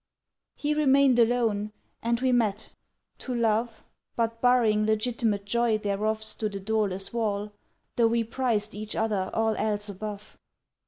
"He 0.55 0.73
remained 0.73 1.19
alone; 1.19 1.73
and 2.01 2.19
we 2.21 2.31
met—to 2.31 3.35
love, 3.35 3.83
But 4.15 4.41
barring 4.41 4.83
legitimate 4.87 5.45
joy 5.45 5.77
thereof 5.77 6.23
Stood 6.23 6.55
a 6.55 6.59
doorless 6.59 7.13
wall, 7.13 7.51
Though 7.97 8.07
we 8.07 8.23
prized 8.23 8.73
each 8.73 8.95
other 8.95 9.29
all 9.31 9.55
else 9.57 9.89
above. 9.89 10.39